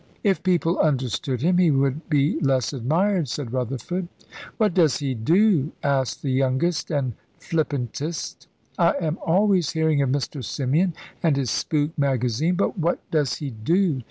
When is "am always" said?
8.99-9.73